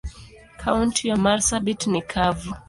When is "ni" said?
1.87-2.01